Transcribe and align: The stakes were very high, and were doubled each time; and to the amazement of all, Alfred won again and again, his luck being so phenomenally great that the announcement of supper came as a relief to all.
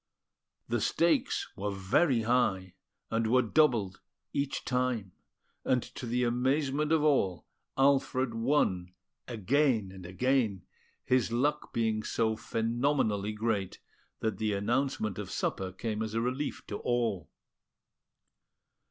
The 0.67 0.81
stakes 0.81 1.47
were 1.55 1.69
very 1.69 2.21
high, 2.21 2.73
and 3.11 3.27
were 3.27 3.43
doubled 3.43 3.99
each 4.33 4.65
time; 4.65 5.11
and 5.63 5.83
to 5.93 6.07
the 6.07 6.23
amazement 6.23 6.91
of 6.91 7.03
all, 7.03 7.45
Alfred 7.77 8.33
won 8.33 8.95
again 9.27 9.91
and 9.93 10.03
again, 10.07 10.63
his 11.05 11.31
luck 11.31 11.71
being 11.71 12.01
so 12.01 12.35
phenomenally 12.35 13.33
great 13.33 13.77
that 14.21 14.39
the 14.39 14.53
announcement 14.53 15.19
of 15.19 15.29
supper 15.29 15.71
came 15.71 16.01
as 16.01 16.15
a 16.15 16.19
relief 16.21 16.65
to 16.65 16.77
all. 16.77 17.29